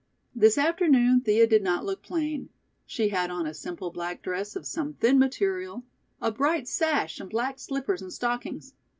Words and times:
This 0.33 0.57
afternoon 0.57 1.21
Thea 1.21 1.45
did 1.45 1.61
not 1.61 1.85
look 1.85 2.01
plain; 2.01 2.49
she 2.87 3.09
had 3.09 3.29
on 3.29 3.45
a 3.45 3.53
simple 3.53 3.91
black 3.91 4.23
dress 4.23 4.55
of 4.55 4.65
some 4.65 4.93
thin 4.95 5.19
material, 5.19 5.83
a 6.19 6.31
bright 6.31 6.67
sash 6.67 7.19
and 7.19 7.29
black 7.29 7.59
slippers 7.59 8.01
and 8.01 8.11
stockings. 8.11 8.73